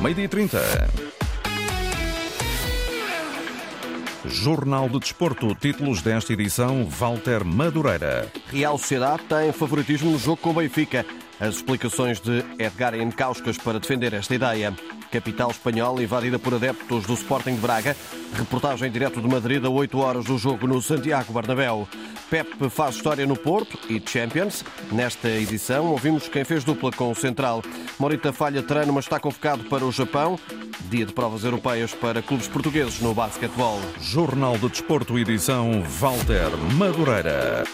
Meio-dia 0.00 0.30
30. 0.30 0.58
Jornal 4.24 4.88
de 4.88 4.98
Desporto, 4.98 5.54
títulos 5.54 6.00
desta 6.00 6.32
edição, 6.32 6.86
Walter 6.86 7.44
Madureira. 7.44 8.32
Real 8.50 8.78
Sociedade 8.78 9.24
tem 9.24 9.52
favoritismo 9.52 10.10
no 10.10 10.18
jogo 10.18 10.38
com 10.38 10.50
o 10.50 10.54
Benfica. 10.54 11.04
As 11.38 11.56
explicações 11.56 12.18
de 12.18 12.42
Edgar 12.58 12.94
Encauscas 12.94 13.58
para 13.58 13.78
defender 13.78 14.14
esta 14.14 14.34
ideia. 14.34 14.74
Capital 15.10 15.50
espanhola 15.50 16.02
invadida 16.02 16.38
por 16.38 16.54
adeptos 16.54 17.04
do 17.04 17.14
Sporting 17.14 17.54
de 17.54 17.60
Braga. 17.60 17.96
Reportagem 18.34 18.90
direto 18.90 19.20
de 19.20 19.28
Madrid 19.28 19.64
a 19.64 19.68
8 19.68 19.98
horas 19.98 20.24
do 20.24 20.38
jogo 20.38 20.66
no 20.66 20.80
Santiago 20.80 21.32
Bernabéu. 21.32 21.88
Pep 22.30 22.70
faz 22.70 22.94
história 22.94 23.26
no 23.26 23.36
Porto 23.36 23.76
e 23.88 24.00
Champions. 24.04 24.64
Nesta 24.92 25.28
edição 25.28 25.86
ouvimos 25.86 26.28
quem 26.28 26.44
fez 26.44 26.62
dupla 26.62 26.92
com 26.92 27.10
o 27.10 27.14
Central. 27.14 27.62
Morita 27.98 28.32
falha 28.32 28.62
treino, 28.62 28.92
mas 28.92 29.04
está 29.04 29.18
convocado 29.18 29.64
para 29.64 29.84
o 29.84 29.90
Japão. 29.90 30.38
Dia 30.88 31.04
de 31.04 31.12
provas 31.12 31.42
europeias 31.42 31.92
para 31.92 32.22
clubes 32.22 32.46
portugueses 32.46 33.00
no 33.00 33.12
basquetebol. 33.12 33.80
Jornal 34.00 34.56
de 34.58 34.68
Desporto, 34.68 35.18
edição 35.18 35.82
Walter 35.82 36.56
Madureira. 36.76 37.64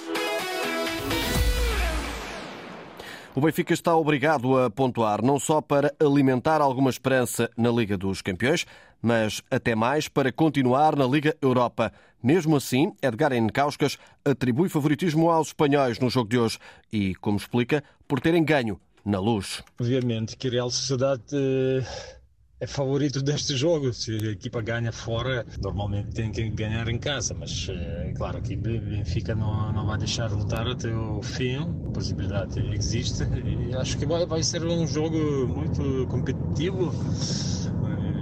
O 3.36 3.40
Benfica 3.42 3.74
está 3.74 3.94
obrigado 3.94 4.56
a 4.56 4.70
pontuar, 4.70 5.22
não 5.22 5.38
só 5.38 5.60
para 5.60 5.94
alimentar 6.00 6.62
alguma 6.62 6.88
esperança 6.88 7.50
na 7.54 7.70
Liga 7.70 7.94
dos 7.94 8.22
Campeões, 8.22 8.64
mas 9.02 9.42
até 9.50 9.74
mais 9.74 10.08
para 10.08 10.32
continuar 10.32 10.96
na 10.96 11.04
Liga 11.04 11.36
Europa. 11.42 11.92
Mesmo 12.22 12.56
assim, 12.56 12.94
Edgar 13.02 13.34
Encauscas 13.34 13.98
atribui 14.24 14.70
favoritismo 14.70 15.30
aos 15.30 15.48
espanhóis 15.48 15.98
no 15.98 16.08
jogo 16.08 16.30
de 16.30 16.38
hoje 16.38 16.58
e, 16.90 17.14
como 17.16 17.36
explica, 17.36 17.84
por 18.08 18.20
terem 18.20 18.42
ganho 18.42 18.80
na 19.04 19.20
luz. 19.20 19.62
Obviamente 19.78 20.34
que 20.34 20.48
a 20.48 20.52
Real 20.52 20.70
Sociedade 20.70 21.22
é 22.58 22.66
favorito 22.66 23.22
deste 23.22 23.56
jogo. 23.56 23.92
Se 23.92 24.12
a 24.12 24.30
equipa 24.30 24.60
ganha 24.62 24.92
fora, 24.92 25.44
normalmente 25.62 26.14
tem 26.14 26.30
que 26.30 26.48
ganhar 26.50 26.88
em 26.88 26.98
casa, 26.98 27.34
mas 27.34 27.68
é 27.68 28.12
claro 28.16 28.40
que 28.40 28.56
Benfica 28.56 29.34
não, 29.34 29.72
não 29.72 29.86
vai 29.86 29.98
deixar 29.98 30.30
lutar 30.30 30.66
até 30.66 30.88
o 30.94 31.22
fim. 31.22 31.56
A 31.56 31.90
possibilidade 31.90 32.58
existe 32.74 33.24
e 33.24 33.74
acho 33.74 33.98
que 33.98 34.06
vai, 34.06 34.24
vai 34.26 34.42
ser 34.42 34.64
um 34.64 34.86
jogo 34.86 35.18
muito 35.48 36.06
competitivo. 36.08 36.92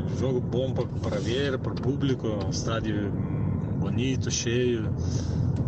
Um 0.04 0.16
jogo 0.18 0.40
bom 0.40 0.72
para, 0.72 0.86
para 0.86 1.20
ver, 1.20 1.58
para 1.58 1.72
o 1.72 1.74
público, 1.74 2.28
um 2.28 2.50
estádio 2.50 3.10
bonito, 3.78 4.30
cheio. 4.30 4.90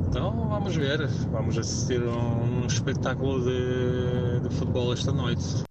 Então 0.09 0.49
vamos 0.49 0.75
ver, 0.75 1.07
vamos 1.31 1.59
assistir 1.59 2.03
a 2.03 2.17
um 2.17 2.67
espetáculo 2.67 3.45
de, 3.45 4.49
de 4.49 4.55
futebol 4.55 4.93
esta 4.93 5.13
noite. 5.13 5.67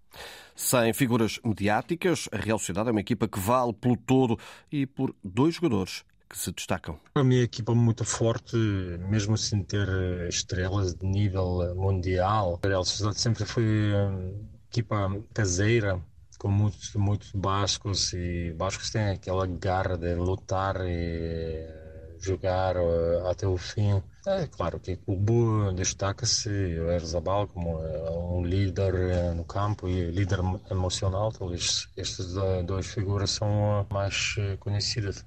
Sem 0.56 0.94
figuras 0.94 1.38
mediáticas, 1.44 2.30
a 2.32 2.38
Real 2.38 2.58
Sociedade 2.58 2.88
é 2.88 2.92
uma 2.92 3.02
equipa 3.02 3.28
que 3.28 3.38
vale 3.38 3.74
pelo 3.74 3.98
todo 3.98 4.40
e 4.72 4.86
por 4.86 5.14
dois 5.22 5.56
jogadores 5.56 6.06
que 6.30 6.38
se 6.38 6.50
destacam. 6.54 6.98
Para 7.14 7.26
mim, 7.26 7.36
é 7.36 7.40
uma 7.40 7.44
equipa 7.44 7.76
muito 7.76 8.06
forte, 8.06 8.56
mesmo 9.10 9.38
sem 9.38 9.62
ter 9.62 9.88
estrelas 10.30 10.96
de 10.96 11.06
nível 11.06 11.76
mundial. 11.76 12.60
A 12.64 12.68
Real 12.68 12.86
Sociedade 12.86 13.20
sempre 13.20 13.46
foi 13.46 13.66
uma 13.66 14.34
equipa 14.72 15.22
caseira, 15.34 16.02
com 16.40 16.48
muitos, 16.48 16.96
muitos 16.96 17.32
bascos, 17.34 18.14
e 18.14 18.54
bascos 18.54 18.90
têm 18.92 19.10
aquela 19.10 19.46
garra 19.46 19.98
de 19.98 20.16
lutar 20.16 20.78
e 20.86 21.68
jogar 22.18 22.78
eh, 22.78 23.30
até 23.30 23.46
o 23.46 23.58
fim. 23.58 24.02
É 24.28 24.48
claro 24.48 24.80
que 24.80 24.94
o 24.94 24.98
clube 24.98 25.76
destaca-se 25.76 26.50
o 26.50 26.92
Erzabal 26.92 27.48
como 27.48 27.80
eh, 27.84 28.10
um 28.12 28.44
líder 28.44 28.96
eh, 28.96 29.34
no 29.36 29.46
campo 29.46 29.88
e 29.88 30.10
líder 30.10 30.40
emocional. 30.72 31.32
Talvez 31.32 31.88
estas 31.96 32.34
duas 32.66 32.88
figuras 32.88 33.30
são 33.32 33.86
mais 33.92 34.36
conhecidas. 34.60 35.24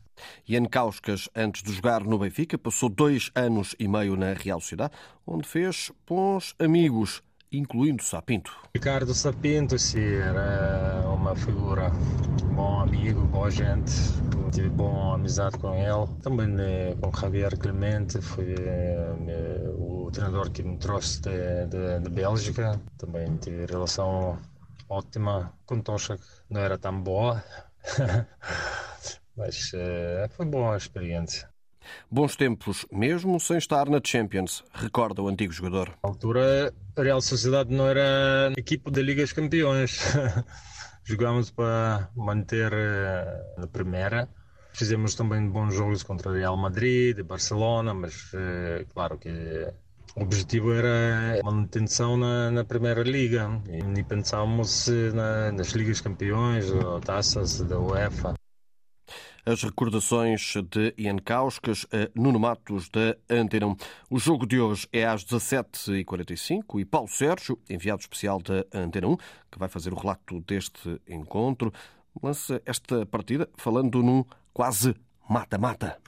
Ian 0.48 0.64
Kauskas, 0.64 1.28
antes 1.34 1.62
de 1.62 1.72
jogar 1.72 2.02
no 2.02 2.18
Benfica, 2.18 2.58
passou 2.58 2.88
dois 2.88 3.30
anos 3.34 3.76
e 3.78 3.86
meio 3.86 4.16
na 4.16 4.32
Real 4.32 4.60
Sociedade, 4.60 4.94
onde 5.26 5.46
fez 5.46 5.92
bons 6.06 6.54
amigos, 6.58 7.22
incluindo 7.52 8.02
Sapinto. 8.02 8.52
Ricardo 8.74 9.14
Sapinto, 9.14 9.78
sim, 9.78 10.00
era 10.00 10.97
uma 11.28 11.36
figura 11.36 11.90
bom 12.54 12.80
amigo, 12.80 13.20
boa 13.26 13.50
gente, 13.50 13.92
tive 14.50 14.70
boa 14.70 15.14
amizade 15.14 15.58
com 15.58 15.74
ele. 15.74 16.06
Também 16.22 16.46
né, 16.46 16.94
com 17.02 17.12
Javier 17.14 17.54
Clemente, 17.58 18.18
foi 18.22 18.54
né, 18.54 19.58
o 19.76 20.10
treinador 20.10 20.50
que 20.50 20.62
me 20.62 20.78
trouxe 20.78 21.20
de, 21.20 21.66
de, 21.66 22.00
de 22.00 22.10
Bélgica. 22.10 22.80
Também 22.96 23.36
tive 23.36 23.66
relação 23.66 24.38
ótima 24.88 25.52
com 25.66 25.82
Tocha, 25.82 26.18
não 26.48 26.62
era 26.62 26.78
tão 26.78 26.98
boa, 26.98 27.44
mas 29.36 29.70
uh, 29.74 30.30
foi 30.30 30.46
boa 30.46 30.72
a 30.72 30.76
experiência. 30.78 31.46
Bons 32.10 32.36
tempos, 32.36 32.86
mesmo 32.90 33.38
sem 33.38 33.58
estar 33.58 33.86
na 33.90 34.00
Champions, 34.02 34.64
recorda 34.72 35.22
o 35.22 35.28
antigo 35.28 35.52
jogador. 35.52 35.90
Na 36.02 36.08
altura, 36.08 36.72
a 36.96 37.02
Real 37.02 37.20
Sociedade 37.20 37.74
não 37.74 37.86
era 37.86 38.50
equipe 38.56 38.90
da 38.90 39.02
Liga 39.02 39.22
dos 39.22 39.32
Campeões. 39.34 40.00
Jogámos 41.08 41.50
para 41.50 42.10
manter 42.14 42.70
na 43.56 43.66
primeira. 43.66 44.28
Fizemos 44.74 45.14
também 45.14 45.48
bons 45.48 45.74
jogos 45.74 46.02
contra 46.02 46.30
Real 46.30 46.54
Madrid, 46.54 47.22
Barcelona, 47.22 47.94
mas 47.94 48.30
uh, 48.34 48.84
claro 48.92 49.16
que 49.16 49.30
o 50.14 50.22
objetivo 50.22 50.70
era 50.70 51.42
manutenção 51.42 52.18
na, 52.18 52.50
na 52.50 52.62
Primeira 52.62 53.02
Liga 53.02 53.48
e 53.96 54.02
pensávamos 54.04 54.86
na, 55.14 55.50
nas 55.50 55.68
Ligas 55.68 56.02
Campeões 56.02 56.70
ou 56.70 57.00
taças 57.00 57.62
da 57.62 57.78
UEFA. 57.80 58.34
As 59.46 59.62
recordações 59.62 60.54
de 60.70 60.92
Ian 60.98 61.16
Kauskas 61.16 61.86
a 61.92 62.10
Nuno 62.14 62.38
Matos 62.38 62.88
da 62.90 63.16
Antena 63.30 63.66
1. 63.68 63.76
O 64.10 64.18
jogo 64.18 64.46
de 64.46 64.60
hoje 64.60 64.86
é 64.92 65.06
às 65.06 65.24
17h45 65.24 66.80
e 66.80 66.84
Paulo 66.84 67.08
Sérgio, 67.08 67.58
enviado 67.68 68.00
especial 68.00 68.40
da 68.42 68.64
Antena 68.78 69.08
1, 69.08 69.16
que 69.50 69.58
vai 69.58 69.68
fazer 69.68 69.92
o 69.92 69.96
relato 69.96 70.40
deste 70.40 71.00
encontro, 71.08 71.72
lança 72.22 72.60
esta 72.66 73.06
partida 73.06 73.48
falando 73.56 74.02
num 74.02 74.24
quase 74.52 74.94
mata-mata. 75.28 75.98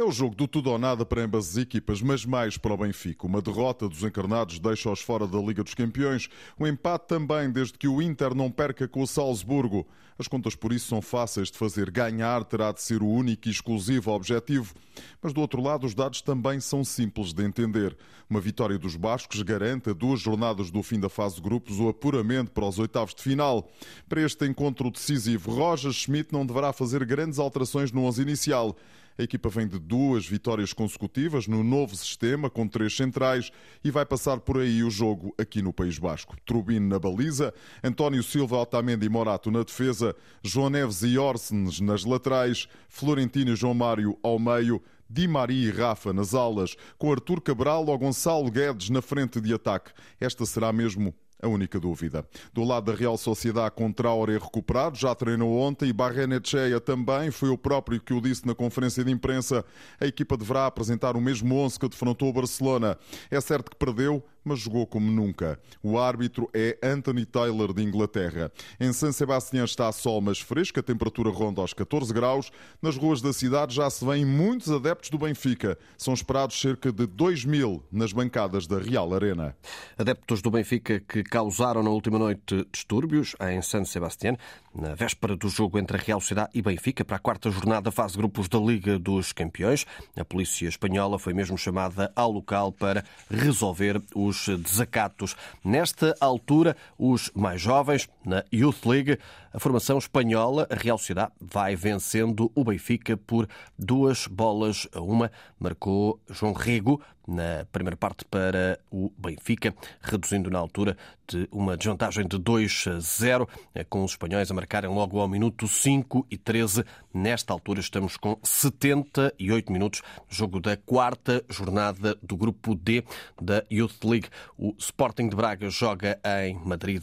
É 0.00 0.04
o 0.04 0.12
jogo 0.12 0.36
do 0.36 0.46
tudo 0.46 0.70
ou 0.70 0.78
nada 0.78 1.04
para 1.04 1.24
ambas 1.24 1.48
as 1.48 1.56
equipas, 1.56 2.00
mas 2.00 2.24
mais 2.24 2.56
para 2.56 2.72
o 2.72 2.76
Benfica. 2.76 3.26
Uma 3.26 3.42
derrota 3.42 3.88
dos 3.88 4.04
encarnados 4.04 4.60
deixa-os 4.60 5.00
fora 5.00 5.26
da 5.26 5.38
Liga 5.38 5.64
dos 5.64 5.74
Campeões. 5.74 6.28
Um 6.56 6.68
empate 6.68 7.08
também, 7.08 7.50
desde 7.50 7.76
que 7.76 7.88
o 7.88 8.00
Inter 8.00 8.32
não 8.32 8.48
perca 8.48 8.86
com 8.86 9.02
o 9.02 9.08
Salzburgo. 9.08 9.84
As 10.16 10.28
contas 10.28 10.54
por 10.54 10.72
isso 10.72 10.86
são 10.86 11.02
fáceis 11.02 11.50
de 11.50 11.58
fazer. 11.58 11.90
Ganhar 11.90 12.44
terá 12.44 12.70
de 12.70 12.80
ser 12.80 13.02
o 13.02 13.08
único 13.08 13.48
e 13.48 13.50
exclusivo 13.50 14.12
objetivo. 14.12 14.72
Mas 15.20 15.32
do 15.32 15.40
outro 15.40 15.60
lado, 15.60 15.84
os 15.84 15.94
dados 15.94 16.22
também 16.22 16.60
são 16.60 16.84
simples 16.84 17.32
de 17.32 17.42
entender. 17.42 17.96
Uma 18.30 18.40
vitória 18.40 18.78
dos 18.78 18.94
Bascos 18.94 19.42
garante 19.42 19.90
a 19.90 19.92
duas 19.92 20.20
jornadas 20.20 20.70
do 20.70 20.80
fim 20.80 21.00
da 21.00 21.08
fase 21.08 21.34
de 21.36 21.40
grupos 21.40 21.80
o 21.80 21.88
apuramento 21.88 22.52
para 22.52 22.66
os 22.66 22.78
oitavos 22.78 23.16
de 23.16 23.22
final. 23.22 23.68
Para 24.08 24.22
este 24.22 24.46
encontro 24.46 24.92
decisivo, 24.92 25.50
Roger 25.50 25.90
Schmidt 25.90 26.32
não 26.32 26.46
deverá 26.46 26.72
fazer 26.72 27.04
grandes 27.04 27.40
alterações 27.40 27.90
no 27.90 28.04
11 28.04 28.22
inicial. 28.22 28.76
A 29.18 29.24
equipa 29.24 29.48
vem 29.48 29.66
de 29.66 29.80
duas 29.80 30.28
vitórias 30.28 30.72
consecutivas 30.72 31.48
no 31.48 31.64
novo 31.64 31.96
sistema, 31.96 32.48
com 32.48 32.68
três 32.68 32.96
centrais, 32.96 33.50
e 33.82 33.90
vai 33.90 34.06
passar 34.06 34.38
por 34.38 34.58
aí 34.58 34.84
o 34.84 34.90
jogo 34.90 35.34
aqui 35.36 35.60
no 35.60 35.72
País 35.72 35.98
Basco. 35.98 36.36
Trubino 36.46 36.86
na 36.86 37.00
baliza, 37.00 37.52
António 37.82 38.22
Silva, 38.22 38.58
Otamendi 38.58 39.06
e 39.06 39.08
Morato 39.08 39.50
na 39.50 39.64
defesa, 39.64 40.14
João 40.40 40.70
Neves 40.70 41.02
e 41.02 41.18
Orsens 41.18 41.80
nas 41.80 42.04
laterais, 42.04 42.68
Florentino 42.88 43.54
e 43.54 43.56
João 43.56 43.74
Mário 43.74 44.16
ao 44.22 44.38
meio, 44.38 44.80
Di 45.10 45.26
Maria 45.26 45.68
e 45.68 45.72
Rafa 45.72 46.12
nas 46.12 46.32
alas, 46.32 46.76
com 46.96 47.10
Artur 47.10 47.40
Cabral 47.40 47.86
ou 47.86 47.98
Gonçalo 47.98 48.48
Guedes 48.52 48.88
na 48.88 49.02
frente 49.02 49.40
de 49.40 49.52
ataque. 49.52 49.90
Esta 50.20 50.46
será 50.46 50.72
mesmo 50.72 51.12
a 51.40 51.48
única 51.48 51.78
dúvida. 51.78 52.24
Do 52.52 52.64
lado 52.64 52.90
da 52.90 52.98
Real 52.98 53.16
Sociedade, 53.16 53.74
com 53.74 53.92
Traoré 53.92 54.34
recuperado, 54.34 54.96
já 54.96 55.14
treinou 55.14 55.58
ontem 55.58 55.88
e 55.88 55.92
Barrenetcheia 55.92 56.80
também, 56.80 57.30
foi 57.30 57.48
o 57.48 57.58
próprio 57.58 58.00
que 58.00 58.12
o 58.12 58.20
disse 58.20 58.46
na 58.46 58.54
conferência 58.54 59.04
de 59.04 59.10
imprensa. 59.10 59.64
A 60.00 60.06
equipa 60.06 60.36
deverá 60.36 60.66
apresentar 60.66 61.16
o 61.16 61.20
mesmo 61.20 61.54
11 61.54 61.78
que 61.78 61.88
defrontou 61.88 62.28
o 62.28 62.32
Barcelona. 62.32 62.98
É 63.30 63.40
certo 63.40 63.70
que 63.70 63.76
perdeu, 63.76 64.24
mas 64.48 64.60
jogou 64.60 64.86
como 64.86 65.10
nunca. 65.10 65.60
O 65.82 65.98
árbitro 65.98 66.48
é 66.54 66.78
Anthony 66.82 67.26
Taylor 67.26 67.74
de 67.74 67.82
Inglaterra. 67.82 68.50
Em 68.80 68.92
San 68.92 69.12
Sebastián 69.12 69.64
está 69.64 69.92
sol, 69.92 70.20
mas 70.20 70.40
fresco, 70.40 70.80
a 70.80 70.82
temperatura 70.82 71.30
ronda 71.30 71.60
aos 71.60 71.74
14 71.74 72.12
graus. 72.12 72.50
Nas 72.80 72.96
ruas 72.96 73.20
da 73.20 73.32
cidade 73.32 73.74
já 73.74 73.90
se 73.90 74.04
vêem 74.04 74.24
muitos 74.24 74.70
adeptos 74.70 75.10
do 75.10 75.18
Benfica. 75.18 75.78
São 75.96 76.14
esperados 76.14 76.58
cerca 76.58 76.90
de 76.90 77.06
2 77.06 77.44
mil 77.44 77.84
nas 77.92 78.12
bancadas 78.12 78.66
da 78.66 78.78
Real 78.78 79.12
Arena. 79.12 79.54
Adeptos 79.98 80.40
do 80.40 80.50
Benfica 80.50 81.00
que 81.00 81.22
causaram 81.22 81.82
na 81.82 81.90
última 81.90 82.18
noite 82.18 82.66
distúrbios 82.72 83.36
em 83.40 83.60
San 83.60 83.84
Sebastián, 83.84 84.36
na 84.78 84.94
véspera 84.94 85.36
do 85.36 85.48
jogo 85.48 85.78
entre 85.78 85.96
a 85.96 86.00
Real 86.00 86.20
Sociedade 86.20 86.50
e 86.54 86.62
Benfica 86.62 87.04
para 87.04 87.16
a 87.16 87.20
quarta 87.20 87.50
jornada 87.50 87.90
fase 87.90 88.12
de 88.12 88.18
grupos 88.18 88.48
da 88.48 88.58
Liga 88.58 88.98
dos 88.98 89.32
Campeões. 89.32 89.84
A 90.16 90.24
polícia 90.24 90.68
espanhola 90.68 91.18
foi 91.18 91.34
mesmo 91.34 91.58
chamada 91.58 92.12
ao 92.14 92.30
local 92.30 92.70
para 92.70 93.04
resolver 93.28 94.00
os 94.14 94.48
desacatos. 94.48 95.34
Nesta 95.64 96.14
altura, 96.20 96.76
os 96.96 97.30
mais 97.34 97.60
jovens, 97.60 98.08
na 98.24 98.44
Youth 98.52 98.86
League, 98.86 99.18
a 99.52 99.58
formação 99.58 99.98
espanhola, 99.98 100.66
a 100.70 100.74
Real 100.74 100.98
Sociedade, 100.98 101.32
vai 101.40 101.74
vencendo 101.74 102.50
o 102.54 102.64
Benfica 102.64 103.16
por 103.16 103.48
duas 103.78 104.26
bolas 104.26 104.86
a 104.92 105.00
uma. 105.00 105.30
Marcou 105.58 106.20
João 106.30 106.52
Rego 106.52 107.00
na 107.28 107.66
primeira 107.70 107.96
parte 107.96 108.24
para 108.24 108.80
o 108.90 109.12
Benfica, 109.18 109.74
reduzindo 110.00 110.50
na 110.50 110.58
altura 110.58 110.96
de 111.28 111.46
uma 111.52 111.76
desvantagem 111.76 112.26
de 112.26 112.38
2 112.38 112.84
a 112.88 113.00
0, 113.00 113.46
com 113.90 114.02
os 114.02 114.12
espanhóis 114.12 114.50
a 114.50 114.54
marcarem 114.54 114.88
logo 114.88 115.20
ao 115.20 115.28
minuto 115.28 115.68
5 115.68 116.26
e 116.30 116.38
13. 116.38 116.84
Nesta 117.12 117.52
altura 117.52 117.80
estamos 117.80 118.16
com 118.16 118.38
78 118.42 119.70
minutos, 119.70 120.00
jogo 120.26 120.58
da 120.58 120.74
quarta 120.78 121.44
jornada 121.50 122.16
do 122.22 122.34
grupo 122.34 122.74
D 122.74 123.04
da 123.40 123.62
Youth 123.70 124.02
League. 124.04 124.28
O 124.56 124.74
Sporting 124.78 125.28
de 125.28 125.36
Braga 125.36 125.68
joga 125.68 126.18
em 126.42 126.54
Madrid 126.64 127.02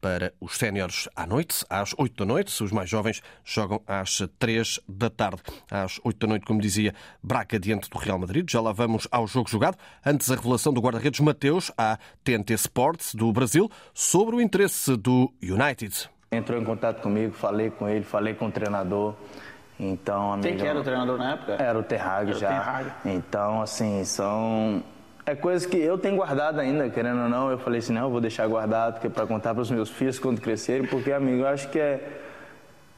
para 0.00 0.32
os 0.40 0.56
séniores 0.56 1.08
à 1.14 1.26
noite, 1.26 1.64
8 1.96 2.16
da 2.16 2.24
noite. 2.24 2.62
Os 2.62 2.72
mais 2.72 2.88
jovens 2.88 3.22
jogam 3.44 3.80
às 3.86 4.22
3 4.38 4.80
da 4.88 5.10
tarde. 5.10 5.42
Às 5.70 6.00
8 6.04 6.18
da 6.18 6.26
noite, 6.26 6.46
como 6.46 6.60
dizia, 6.60 6.94
Braga 7.22 7.58
diante 7.58 7.88
do 7.88 7.98
Real 7.98 8.18
Madrid. 8.18 8.50
Já 8.50 8.60
lá 8.60 8.72
vamos 8.72 9.06
ao 9.10 9.26
jogo 9.26 9.48
jogado. 9.48 9.76
Antes, 10.04 10.30
a 10.30 10.34
revelação 10.34 10.72
do 10.72 10.80
guarda-redes 10.80 11.20
Mateus 11.20 11.70
à 11.76 11.98
TNT 12.24 12.54
Sports 12.54 13.14
do 13.14 13.32
Brasil 13.32 13.70
sobre 13.94 14.36
o 14.36 14.40
interesse 14.40 14.96
do 14.96 15.32
United. 15.42 16.10
Entrou 16.32 16.60
em 16.60 16.64
contato 16.64 17.02
comigo, 17.02 17.32
falei 17.32 17.70
com 17.70 17.88
ele, 17.88 18.04
falei 18.04 18.34
com 18.34 18.46
o 18.46 18.52
treinador. 18.52 19.14
Então, 19.78 20.38
Quem 20.42 20.56
que 20.56 20.66
era 20.66 20.78
o 20.78 20.84
treinador 20.84 21.18
na 21.18 21.32
época? 21.32 21.52
Era 21.54 21.78
o 21.78 21.82
Terrag 21.82 22.34
já. 22.34 22.94
Então, 23.04 23.62
assim, 23.62 24.04
são 24.04 24.82
é 25.30 25.36
coisa 25.36 25.66
que 25.68 25.76
eu 25.76 25.96
tenho 25.96 26.16
guardado 26.16 26.58
ainda, 26.58 26.88
querendo 26.90 27.22
ou 27.22 27.28
não. 27.28 27.50
Eu 27.50 27.58
falei 27.58 27.78
assim, 27.78 27.92
não, 27.92 28.02
eu 28.02 28.10
vou 28.10 28.20
deixar 28.20 28.46
guardado 28.48 28.94
porque 28.94 29.06
é 29.06 29.10
para 29.10 29.26
contar 29.26 29.54
para 29.54 29.62
os 29.62 29.70
meus 29.70 29.88
filhos 29.88 30.18
quando 30.18 30.40
crescerem, 30.40 30.86
porque 30.86 31.12
amigo, 31.12 31.42
eu 31.42 31.46
acho 31.46 31.68
que 31.68 31.78
é 31.78 32.20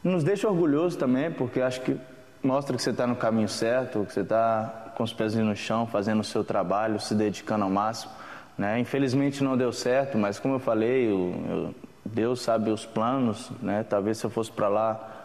nos 0.02 0.24
deixa 0.24 0.48
orgulhoso 0.48 0.98
também, 0.98 1.30
porque 1.30 1.60
acho 1.60 1.80
que 1.82 1.96
mostra 2.42 2.76
que 2.76 2.82
você 2.82 2.90
está 2.90 3.06
no 3.06 3.14
caminho 3.14 3.48
certo, 3.48 4.04
que 4.04 4.12
você 4.12 4.20
está 4.20 4.92
com 4.96 5.04
os 5.04 5.12
pés 5.12 5.34
no 5.34 5.54
chão, 5.54 5.86
fazendo 5.86 6.20
o 6.20 6.24
seu 6.24 6.42
trabalho, 6.42 6.98
se 6.98 7.14
dedicando 7.14 7.64
ao 7.64 7.70
máximo. 7.70 8.12
Né? 8.58 8.80
Infelizmente 8.80 9.44
não 9.44 9.56
deu 9.56 9.72
certo, 9.72 10.18
mas 10.18 10.38
como 10.38 10.54
eu 10.54 10.58
falei, 10.58 11.08
eu, 11.08 11.34
eu, 11.48 11.74
Deus 12.04 12.40
sabe 12.42 12.70
os 12.70 12.84
planos. 12.84 13.50
Né? 13.60 13.84
Talvez 13.88 14.18
se 14.18 14.24
eu 14.24 14.30
fosse 14.30 14.50
para 14.50 14.68
lá 14.68 15.21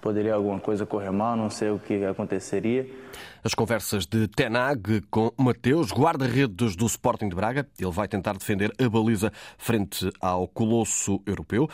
poderia 0.00 0.34
alguma 0.34 0.58
coisa 0.58 0.86
correr 0.86 1.10
mal, 1.10 1.36
não 1.36 1.50
sei 1.50 1.70
o 1.70 1.78
que 1.78 2.04
aconteceria. 2.04 2.88
As 3.42 3.54
conversas 3.54 4.06
de 4.06 4.28
Tenag 4.28 5.02
com 5.10 5.32
Mateus, 5.36 5.90
guarda-redes 5.90 6.76
do 6.76 6.86
Sporting 6.86 7.28
de 7.28 7.36
Braga. 7.36 7.66
Ele 7.78 7.90
vai 7.90 8.06
tentar 8.06 8.34
defender 8.34 8.72
a 8.78 8.88
baliza 8.88 9.32
frente 9.56 10.10
ao 10.20 10.46
colosso 10.46 11.22
europeu. 11.26 11.68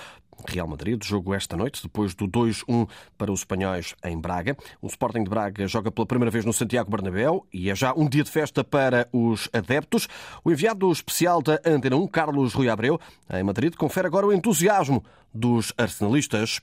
Real 0.46 0.69
Madrid, 0.69 1.02
jogo 1.02 1.34
esta 1.34 1.56
noite, 1.56 1.82
depois 1.82 2.14
do 2.14 2.28
2-1 2.28 2.88
para 3.17 3.32
os 3.32 3.40
espanhóis 3.40 3.94
em 4.05 4.20
Braga. 4.20 4.56
O 4.82 4.87
Sporting 4.87 5.25
de 5.25 5.31
Braga 5.31 5.67
joga 5.67 5.90
pela 5.90 6.06
primeira 6.06 6.31
vez 6.31 6.44
no 6.44 6.52
Santiago 6.52 6.90
Bernabéu 6.90 7.46
e 7.52 7.70
é 7.70 7.75
já 7.75 7.94
um 7.94 8.08
dia 8.08 8.22
de 8.22 8.31
festa 8.31 8.62
para 8.62 9.08
os 9.12 9.49
adeptos. 9.52 10.08
O 10.44 10.50
enviado 10.50 10.90
especial 10.93 11.43
da 11.43 11.58
Antena 11.64 11.96
1, 11.96 12.06
Carlos 12.08 12.55
Rui 12.55 12.69
Abreu, 12.69 13.00
em 13.32 13.43
Madrid, 13.43 13.75
confere 13.75 14.06
agora 14.06 14.26
o 14.26 14.32
entusiasmo 14.32 15.02
dos 15.32 15.72
arsenalistas. 15.76 16.61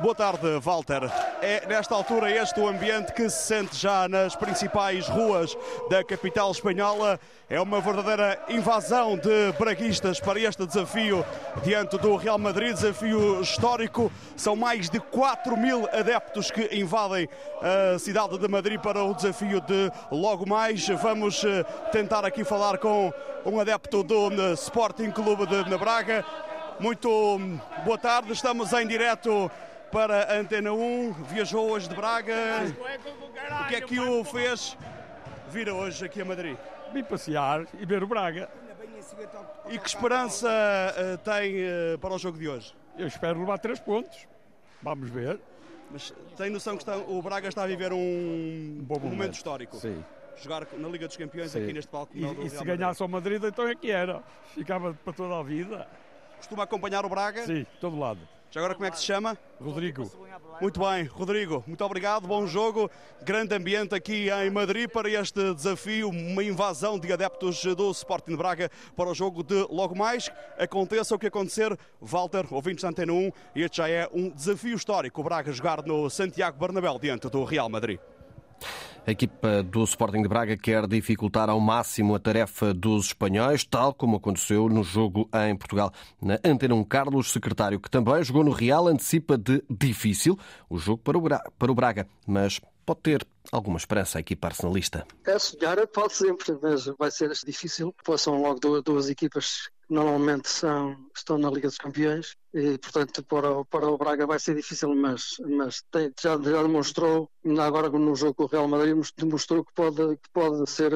Boa 0.00 0.14
tarde, 0.14 0.46
Walter. 0.60 1.10
É 1.42 1.66
nesta 1.66 1.92
altura 1.92 2.30
este 2.30 2.60
o 2.60 2.68
ambiente 2.68 3.12
que 3.12 3.28
se 3.28 3.48
sente 3.48 3.76
já 3.76 4.08
nas 4.08 4.36
principais 4.36 5.08
ruas 5.08 5.56
da 5.90 6.04
capital 6.04 6.52
espanhola. 6.52 7.18
É 7.50 7.60
uma 7.60 7.80
verdadeira 7.80 8.38
invasão 8.48 9.16
de 9.16 9.52
braguistas 9.58 10.20
para 10.20 10.38
este 10.38 10.64
desafio 10.64 11.26
diante 11.64 11.98
do 11.98 12.14
Real 12.14 12.38
Madrid, 12.38 12.74
desafio 12.74 13.40
histórico. 13.40 14.12
São 14.36 14.54
mais 14.54 14.88
de 14.88 15.00
4 15.00 15.56
mil 15.56 15.88
adeptos 15.92 16.48
que 16.48 16.78
invadem 16.78 17.28
a 17.60 17.98
cidade 17.98 18.38
de 18.38 18.46
Madrid 18.46 18.80
para 18.80 19.02
o 19.02 19.12
desafio 19.12 19.60
de 19.60 19.90
logo 20.12 20.48
mais. 20.48 20.86
Vamos 20.86 21.42
eh, 21.42 21.64
tentar 21.90 22.24
aqui 22.24 22.44
falar 22.44 22.78
com 22.78 23.12
um 23.44 23.58
adepto 23.58 24.04
do 24.04 24.30
eh, 24.30 24.52
Sporting 24.52 25.10
Clube 25.10 25.44
de 25.44 25.76
Braga. 25.76 26.24
Muito 26.78 27.10
hum, 27.10 27.58
boa 27.84 27.98
tarde, 27.98 28.32
estamos 28.32 28.72
em 28.72 28.86
direto 28.86 29.50
para 29.90 30.34
a 30.34 30.38
Antena 30.38 30.72
1, 30.72 31.12
viajou 31.24 31.70
hoje 31.70 31.88
de 31.88 31.94
Braga. 31.94 32.34
O 33.62 33.68
que 33.68 33.76
é 33.76 33.80
que 33.80 33.98
o 33.98 34.24
fez 34.24 34.76
vir 35.50 35.68
hoje 35.68 36.04
aqui 36.04 36.20
a 36.20 36.24
Madrid? 36.24 36.56
Vim 36.92 37.02
passear 37.02 37.66
e 37.78 37.86
ver 37.86 38.02
o 38.02 38.06
Braga. 38.06 38.48
E 39.68 39.78
que 39.78 39.88
esperança 39.88 40.48
uh, 40.48 41.18
tem 41.18 41.56
uh, 41.62 41.98
para 41.98 42.14
o 42.14 42.18
jogo 42.18 42.38
de 42.38 42.48
hoje? 42.48 42.74
Eu 42.96 43.06
espero 43.06 43.40
levar 43.40 43.58
três 43.58 43.80
pontos. 43.80 44.26
Vamos 44.82 45.10
ver. 45.10 45.40
Mas 45.90 46.12
tem 46.36 46.50
noção 46.50 46.76
que 46.76 46.82
está, 46.82 46.96
o 46.96 47.22
Braga 47.22 47.48
está 47.48 47.62
a 47.64 47.66
viver 47.66 47.92
um, 47.92 47.96
um 47.96 48.78
bom 48.82 48.94
momento. 48.94 49.12
momento 49.12 49.34
histórico? 49.34 49.76
Sim. 49.76 50.04
Jogar 50.36 50.66
na 50.76 50.88
Liga 50.88 51.06
dos 51.06 51.16
Campeões 51.16 51.50
Sim. 51.50 51.64
aqui 51.64 51.72
neste 51.72 51.90
palco. 51.90 52.12
E, 52.14 52.46
e 52.46 52.50
se 52.50 52.62
ganhasse 52.64 53.02
ao 53.02 53.08
Madrid, 53.08 53.42
então 53.42 53.66
é 53.66 53.74
que 53.74 53.90
era. 53.90 54.22
Ficava 54.54 54.94
para 54.94 55.12
toda 55.12 55.36
a 55.36 55.42
vida. 55.42 55.88
Costuma 56.36 56.64
acompanhar 56.64 57.04
o 57.04 57.08
Braga? 57.08 57.44
Sim, 57.44 57.66
todo 57.80 57.98
lado. 57.98 58.20
Já 58.50 58.60
agora 58.60 58.74
como 58.74 58.86
é 58.86 58.90
que 58.90 58.98
se 58.98 59.04
chama? 59.04 59.36
Rodrigo. 59.60 60.10
Muito 60.60 60.80
bem, 60.80 61.04
Rodrigo, 61.04 61.62
muito 61.66 61.84
obrigado, 61.84 62.26
bom 62.26 62.46
jogo. 62.46 62.90
Grande 63.22 63.54
ambiente 63.54 63.94
aqui 63.94 64.28
em 64.30 64.50
Madrid 64.50 64.88
para 64.88 65.08
este 65.08 65.54
desafio, 65.54 66.08
uma 66.08 66.42
invasão 66.42 66.98
de 66.98 67.12
adeptos 67.12 67.62
do 67.76 67.90
Sporting 67.90 68.32
de 68.32 68.36
Braga 68.36 68.70
para 68.96 69.10
o 69.10 69.14
jogo 69.14 69.42
de 69.44 69.66
logo 69.70 69.94
mais. 69.94 70.30
Aconteça 70.58 71.14
o 71.14 71.18
que 71.18 71.26
acontecer, 71.26 71.78
Walter, 72.00 72.46
ouvintes 72.50 72.82
da 72.82 72.88
Antena 72.88 73.12
1, 73.12 73.30
este 73.54 73.76
já 73.76 73.88
é 73.88 74.08
um 74.12 74.30
desafio 74.30 74.74
histórico. 74.74 75.20
O 75.20 75.24
Braga 75.24 75.52
jogar 75.52 75.84
no 75.84 76.08
Santiago 76.08 76.58
Bernabéu 76.58 76.98
diante 76.98 77.28
do 77.28 77.44
Real 77.44 77.68
Madrid. 77.68 78.00
A 79.08 79.10
equipa 79.10 79.62
do 79.62 79.82
Sporting 79.84 80.20
de 80.20 80.28
Braga 80.28 80.54
quer 80.54 80.86
dificultar 80.86 81.48
ao 81.48 81.58
máximo 81.58 82.14
a 82.14 82.18
tarefa 82.18 82.74
dos 82.74 83.06
espanhóis, 83.06 83.64
tal 83.64 83.94
como 83.94 84.18
aconteceu 84.18 84.68
no 84.68 84.84
jogo 84.84 85.26
em 85.46 85.56
Portugal. 85.56 85.90
Na 86.20 86.38
Antena 86.44 86.74
1, 86.74 86.84
Carlos, 86.84 87.32
secretário, 87.32 87.80
que 87.80 87.90
também 87.90 88.22
jogou 88.22 88.44
no 88.44 88.50
Real, 88.50 88.86
antecipa 88.86 89.38
de 89.38 89.64
difícil 89.70 90.38
o 90.68 90.76
jogo 90.76 91.00
para 91.02 91.72
o 91.72 91.74
Braga, 91.74 92.06
mas 92.26 92.60
pode 92.88 93.00
ter 93.00 93.26
alguma 93.52 93.76
esperança 93.76 94.16
a 94.16 94.20
equipa 94.20 94.46
arsenalista? 94.46 95.06
É 95.26 95.38
sonhar, 95.38 95.86
pode 95.88 96.14
sempre, 96.14 96.58
mas 96.62 96.86
vai 96.98 97.10
ser 97.10 97.30
difícil. 97.44 97.94
São 98.16 98.40
logo 98.40 98.58
duas, 98.80 99.10
equipas 99.10 99.68
normalmente 99.90 100.48
são, 100.48 100.96
estão 101.14 101.36
na 101.36 101.50
Liga 101.50 101.68
dos 101.68 101.76
Campeões 101.76 102.34
e, 102.54 102.78
portanto, 102.78 103.22
para 103.24 103.50
o, 103.50 103.64
para 103.66 103.86
o 103.86 103.98
Braga 103.98 104.26
vai 104.26 104.38
ser 104.38 104.54
difícil, 104.54 104.94
mas, 104.94 105.36
mas 105.46 105.82
tem, 105.90 106.12
já, 106.18 106.30
já 106.40 106.62
demonstrou, 106.62 107.30
agora 107.60 107.90
no 107.90 108.16
jogo 108.16 108.34
com 108.34 108.44
o 108.44 108.46
Real 108.46 108.68
Madrid, 108.68 108.96
demonstrou 109.16 109.64
que 109.64 109.72
pode, 109.74 110.16
que 110.16 110.30
pode 110.32 110.68
ser 110.70 110.92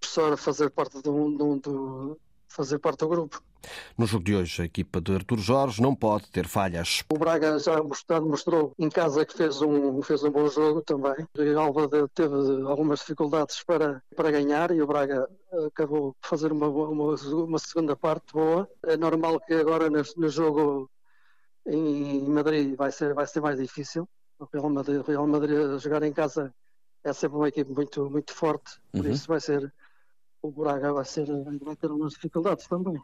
professor 0.00 0.32
a 0.32 0.36
fazer 0.38 0.70
parte 0.70 1.00
do, 1.02 2.18
fazer 2.48 2.78
parte 2.78 3.00
do 3.00 3.08
grupo. 3.08 3.42
No 3.96 4.06
jogo 4.06 4.24
de 4.24 4.34
hoje, 4.34 4.62
a 4.62 4.64
equipa 4.64 5.00
de 5.00 5.14
Artur 5.14 5.38
Jorge 5.38 5.80
não 5.80 5.94
pode 5.94 6.30
ter 6.30 6.46
falhas. 6.46 7.02
O 7.12 7.18
Braga 7.18 7.58
já 7.58 7.80
mostrou 8.20 8.72
em 8.78 8.88
casa 8.88 9.24
que 9.24 9.36
fez 9.36 9.60
um, 9.62 10.02
fez 10.02 10.22
um 10.24 10.30
bom 10.30 10.48
jogo 10.48 10.82
também. 10.82 11.26
O 11.36 11.58
Alva 11.58 11.88
teve 12.14 12.34
algumas 12.66 13.00
dificuldades 13.00 13.62
para, 13.64 14.02
para 14.16 14.30
ganhar 14.30 14.70
e 14.70 14.82
o 14.82 14.86
Braga 14.86 15.28
acabou 15.66 16.14
por 16.20 16.28
fazer 16.28 16.52
uma, 16.52 16.68
uma, 16.68 17.14
uma 17.14 17.58
segunda 17.58 17.96
parte 17.96 18.32
boa. 18.32 18.68
É 18.84 18.96
normal 18.96 19.40
que 19.40 19.54
agora 19.54 19.88
no 19.90 20.28
jogo 20.28 20.90
em 21.66 22.22
Madrid 22.28 22.76
vai 22.76 22.92
ser, 22.92 23.14
vai 23.14 23.26
ser 23.26 23.40
mais 23.40 23.58
difícil. 23.58 24.08
O 24.38 24.46
Real 24.52 24.68
Madrid, 24.68 25.02
Real 25.06 25.26
Madrid 25.26 25.78
jogar 25.78 26.02
em 26.02 26.12
casa 26.12 26.52
é 27.02 27.12
sempre 27.12 27.36
uma 27.36 27.48
equipe 27.48 27.70
muito, 27.70 28.10
muito 28.10 28.32
forte, 28.32 28.80
por 28.90 29.04
uhum. 29.04 29.12
isso 29.12 29.28
vai 29.28 29.40
ser 29.40 29.72
o 30.44 30.50
Braga 30.50 30.92
vai, 30.92 31.04
ser, 31.06 31.26
vai 31.62 31.76
ter 31.76 31.90
umas 31.90 32.12
dificuldades 32.12 32.66
também. 32.66 33.00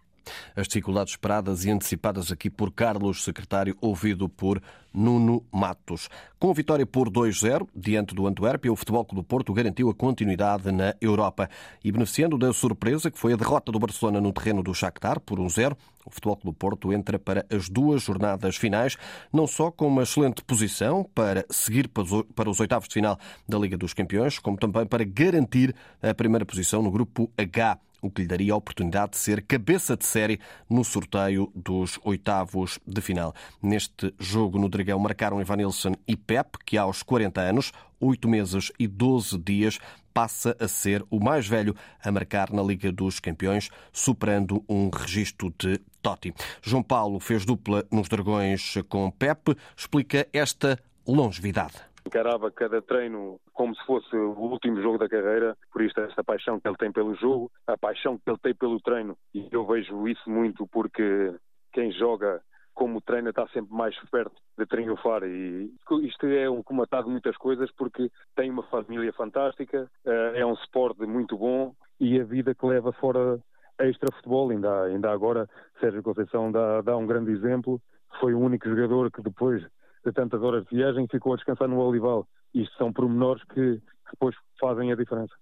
As 0.56 0.66
dificuldades 0.66 1.14
esperadas 1.14 1.64
e 1.64 1.70
antecipadas 1.70 2.30
aqui 2.30 2.50
por 2.50 2.72
Carlos, 2.72 3.24
secretário, 3.24 3.76
ouvido 3.80 4.28
por 4.28 4.60
Nuno 4.92 5.44
Matos. 5.52 6.08
Com 6.38 6.50
a 6.50 6.54
vitória 6.54 6.84
por 6.84 7.10
2-0 7.10 7.68
diante 7.74 8.14
do 8.14 8.26
Antuérpia, 8.26 8.72
o 8.72 8.76
Futebol 8.76 9.04
Clube 9.04 9.22
do 9.22 9.26
Porto 9.26 9.52
garantiu 9.52 9.88
a 9.88 9.94
continuidade 9.94 10.72
na 10.72 10.94
Europa 11.00 11.48
e 11.84 11.92
beneficiando 11.92 12.36
da 12.36 12.52
surpresa 12.52 13.10
que 13.10 13.18
foi 13.18 13.32
a 13.32 13.36
derrota 13.36 13.70
do 13.70 13.78
Barcelona 13.78 14.20
no 14.20 14.32
terreno 14.32 14.62
do 14.62 14.74
Shakhtar 14.74 15.20
por 15.20 15.38
1-0, 15.38 15.76
o 16.04 16.10
Futebol 16.10 16.36
Clube 16.36 16.56
do 16.56 16.58
Porto 16.58 16.92
entra 16.92 17.18
para 17.18 17.46
as 17.50 17.68
duas 17.68 18.02
jornadas 18.02 18.56
finais, 18.56 18.96
não 19.32 19.46
só 19.46 19.70
com 19.70 19.86
uma 19.86 20.02
excelente 20.02 20.42
posição 20.42 21.04
para 21.14 21.44
seguir 21.50 21.88
para 21.88 22.50
os 22.50 22.60
oitavos 22.60 22.88
de 22.88 22.94
final 22.94 23.18
da 23.48 23.58
Liga 23.58 23.76
dos 23.76 23.94
Campeões, 23.94 24.38
como 24.38 24.56
também 24.56 24.86
para 24.86 25.04
garantir 25.04 25.74
a 26.02 26.14
primeira 26.14 26.44
posição 26.44 26.82
no 26.82 26.90
grupo 26.90 27.30
H 27.36 27.78
o 28.00 28.10
que 28.10 28.22
lhe 28.22 28.28
daria 28.28 28.52
a 28.52 28.56
oportunidade 28.56 29.12
de 29.12 29.18
ser 29.18 29.42
cabeça 29.42 29.96
de 29.96 30.04
série 30.04 30.40
no 30.68 30.84
sorteio 30.84 31.50
dos 31.54 31.98
oitavos 32.04 32.78
de 32.86 33.00
final. 33.00 33.34
Neste 33.62 34.14
jogo 34.18 34.58
no 34.58 34.68
Dragão 34.68 34.98
marcaram 34.98 35.40
Evanilson 35.40 35.94
e 36.06 36.16
Pep, 36.16 36.58
que 36.64 36.76
aos 36.76 37.02
40 37.02 37.40
anos, 37.40 37.72
8 38.00 38.28
meses 38.28 38.72
e 38.78 38.86
12 38.86 39.38
dias, 39.38 39.78
passa 40.12 40.56
a 40.58 40.66
ser 40.66 41.04
o 41.10 41.20
mais 41.20 41.46
velho 41.46 41.74
a 42.02 42.10
marcar 42.10 42.52
na 42.52 42.62
Liga 42.62 42.90
dos 42.90 43.20
Campeões, 43.20 43.70
superando 43.92 44.64
um 44.68 44.90
registro 44.90 45.52
de 45.58 45.78
Totti. 46.02 46.34
João 46.62 46.82
Paulo 46.82 47.20
fez 47.20 47.44
dupla 47.44 47.84
nos 47.90 48.08
Dragões 48.08 48.74
com 48.88 49.10
Pepe, 49.10 49.56
explica 49.76 50.26
esta 50.32 50.78
longevidade. 51.06 51.74
Encarava 52.10 52.50
cada 52.50 52.82
treino 52.82 53.38
como 53.52 53.72
se 53.76 53.86
fosse 53.86 54.16
o 54.16 54.36
último 54.36 54.82
jogo 54.82 54.98
da 54.98 55.08
carreira, 55.08 55.56
por 55.72 55.80
isso 55.80 56.00
esta 56.00 56.24
paixão 56.24 56.58
que 56.58 56.66
ele 56.66 56.76
tem 56.76 56.90
pelo 56.90 57.14
jogo, 57.14 57.52
a 57.68 57.78
paixão 57.78 58.18
que 58.18 58.28
ele 58.28 58.38
tem 58.42 58.52
pelo 58.52 58.80
treino. 58.80 59.16
E 59.32 59.48
eu 59.52 59.64
vejo 59.64 60.08
isso 60.08 60.28
muito 60.28 60.66
porque 60.66 61.32
quem 61.72 61.92
joga 61.92 62.40
como 62.74 63.00
treina 63.00 63.30
está 63.30 63.46
sempre 63.48 63.72
mais 63.72 63.94
perto 64.10 64.34
de 64.58 64.66
triunfar 64.66 65.22
e 65.22 65.72
isto 66.02 66.26
é 66.26 66.50
um 66.50 66.64
comatado 66.64 67.04
de 67.04 67.12
muitas 67.12 67.36
coisas 67.36 67.70
porque 67.76 68.10
tem 68.34 68.50
uma 68.50 68.64
família 68.64 69.12
fantástica, 69.12 69.88
eh, 70.04 70.32
é 70.40 70.44
um 70.44 70.54
esporte 70.54 71.06
muito 71.06 71.38
bom 71.38 71.72
e 72.00 72.18
a 72.18 72.24
vida 72.24 72.56
que 72.56 72.66
leva 72.66 72.90
fora 72.92 73.38
extra 73.78 74.12
futebol, 74.16 74.50
ainda, 74.50 74.84
ainda 74.84 75.12
agora 75.12 75.48
Sérgio 75.78 76.02
Conceição 76.02 76.50
dá, 76.50 76.80
dá 76.80 76.96
um 76.96 77.06
grande 77.06 77.30
exemplo, 77.30 77.80
foi 78.18 78.34
o 78.34 78.40
único 78.40 78.68
jogador 78.68 79.12
que 79.12 79.22
depois 79.22 79.64
de 80.04 80.12
tantas 80.12 80.42
horas 80.42 80.64
de 80.66 80.76
viagem 80.76 81.06
ficou 81.10 81.32
a 81.32 81.36
descansar 81.36 81.68
no 81.68 81.78
Olival. 81.78 82.26
Isto 82.54 82.76
são 82.76 82.92
pormenores 82.92 83.42
que 83.44 83.80
depois 84.10 84.34
fazem 84.60 84.92
a 84.92 84.96
diferença. 84.96 85.34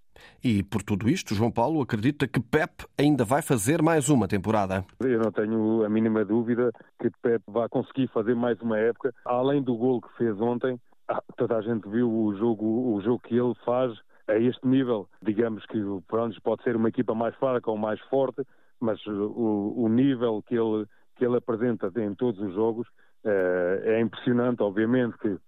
E 0.43 0.63
por 0.63 0.83
tudo 0.83 1.09
isto, 1.09 1.35
João 1.35 1.51
Paulo 1.51 1.81
acredita 1.81 2.27
que 2.27 2.41
Pep 2.41 2.85
ainda 2.99 3.25
vai 3.25 3.41
fazer 3.41 3.83
mais 3.83 4.09
uma 4.09 4.27
temporada. 4.27 4.85
Eu 5.01 5.21
não 5.21 5.31
tenho 5.31 5.85
a 5.85 5.89
mínima 5.89 6.25
dúvida 6.25 6.71
que 7.01 7.11
Pep 7.23 7.43
vai 7.47 7.69
conseguir 7.69 8.09
fazer 8.09 8.35
mais 8.35 8.61
uma 8.61 8.79
época. 8.79 9.15
Além 9.25 9.63
do 9.63 9.77
gol 9.77 10.01
que 10.01 10.17
fez 10.17 10.39
ontem, 10.41 10.79
ah, 11.09 11.23
toda 11.37 11.57
a 11.57 11.63
gente 11.63 11.89
viu 11.89 12.11
o 12.11 12.37
jogo, 12.37 12.95
o 12.95 13.01
jogo 13.01 13.21
que 13.21 13.37
ele 13.37 13.55
faz 13.65 13.93
a 14.29 14.37
este 14.37 14.67
nível. 14.67 15.09
Digamos 15.23 15.65
que 15.67 15.79
pronto, 16.07 16.41
pode 16.43 16.63
ser 16.63 16.77
uma 16.77 16.89
equipa 16.89 17.15
mais 17.15 17.35
fraca 17.37 17.71
ou 17.71 17.77
mais 17.77 18.01
forte, 18.11 18.43
mas 18.81 19.05
o, 19.07 19.75
o 19.77 19.89
nível 19.89 20.43
que 20.47 20.55
ele, 20.55 20.87
que 21.17 21.25
ele 21.25 21.37
apresenta 21.37 21.91
em 21.97 22.15
todos 22.15 22.41
os 22.41 22.53
jogos 22.55 22.87
é, 23.25 23.83
é 23.85 24.01
impressionante, 24.01 24.63
obviamente, 24.63 25.17
que 25.19 25.39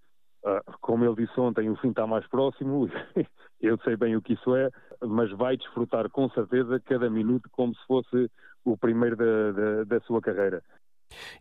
ah, 0.44 0.62
como 0.80 1.04
ele 1.04 1.26
disse 1.26 1.38
ontem, 1.38 1.68
o 1.68 1.76
fim 1.76 1.90
está 1.90 2.06
mais 2.06 2.26
próximo, 2.28 2.88
eu 3.60 3.78
sei 3.78 3.96
bem 3.96 4.16
o 4.16 4.22
que 4.22 4.32
isso 4.32 4.56
é, 4.56 4.70
mas 5.02 5.30
vai 5.32 5.56
desfrutar 5.56 6.08
com 6.10 6.28
certeza 6.30 6.80
cada 6.80 7.10
minuto 7.10 7.48
como 7.52 7.74
se 7.74 7.86
fosse 7.86 8.30
o 8.64 8.76
primeiro 8.76 9.16
da, 9.16 9.52
da, 9.52 9.84
da 9.84 10.00
sua 10.00 10.20
carreira. 10.20 10.62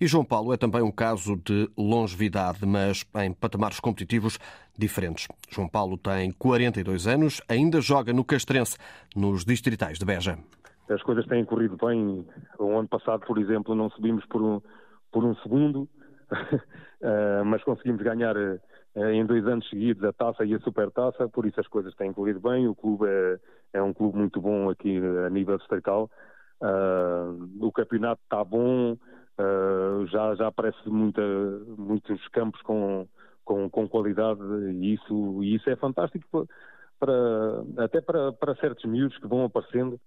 E 0.02 0.08
João 0.08 0.26
Paulo 0.26 0.52
é 0.52 0.58
também 0.58 0.82
um 0.82 0.92
caso 0.92 1.36
de 1.36 1.70
longevidade, 1.78 2.66
mas 2.66 3.06
em 3.24 3.32
patamares 3.32 3.80
competitivos 3.80 4.40
diferentes. 4.78 5.28
João 5.50 5.70
Paulo 5.70 5.98
tem 5.98 6.32
42 6.32 7.08
anos, 7.08 7.42
ainda 7.48 7.80
joga 7.80 8.12
no 8.12 8.24
Castrense, 8.24 8.78
nos 9.16 9.46
distritais 9.46 10.00
de 10.00 10.06
Beja. 10.06 10.40
As 10.90 11.04
coisas 11.04 11.26
têm 11.28 11.46
corrido 11.46 11.78
bem. 11.78 12.26
O 12.58 12.80
ano 12.80 12.88
passado, 12.88 13.26
por 13.28 13.38
exemplo, 13.38 13.76
não 13.76 13.92
subimos 13.92 14.26
por 14.26 14.42
um, 14.42 14.60
por 15.12 15.24
um 15.24 15.36
segundo, 15.36 15.88
ah, 16.32 17.44
mas 17.46 17.64
conseguimos 17.64 18.02
ganhar 18.02 18.36
eh, 18.38 19.14
em 19.14 19.26
dois 19.26 19.46
anos 19.48 19.68
seguidos 19.70 20.04
a 20.04 20.14
taça 20.14 20.44
e 20.44 20.54
a 20.54 20.60
supertaça, 20.60 21.28
por 21.30 21.46
isso 21.46 21.60
as 21.60 21.68
coisas 21.68 21.96
têm 21.96 22.14
corrido 22.14 22.40
bem. 22.40 22.68
O 22.68 22.76
clube 22.76 23.06
é, 23.08 23.40
é 23.74 23.82
um 23.82 23.94
clube 23.94 24.18
muito 24.18 24.42
bom 24.42 24.70
aqui 24.70 25.00
a 25.26 25.30
nível 25.30 25.58
distrital. 25.58 26.10
Uh, 26.62 27.66
o 27.66 27.72
campeonato 27.72 28.22
está 28.24 28.44
bom, 28.44 28.94
uh, 28.94 30.08
já, 30.08 30.36
já 30.36 30.48
aparece 30.48 30.90
muita, 30.90 31.22
muitos 31.78 32.28
campos 32.30 32.62
com, 32.64 33.08
com, 33.46 33.70
com 33.70 33.88
qualidade 33.88 34.42
e 34.74 34.96
isso, 34.96 35.42
e 35.42 35.56
isso 35.56 35.70
é 35.70 35.78
fantástico 35.78 36.48
para, 37.00 37.64
até 37.78 38.02
para, 38.02 38.34
para 38.34 38.56
certos 38.56 38.84
miúdos 38.84 39.18
que 39.20 39.28
vão 39.28 39.46
aparecendo 39.46 39.98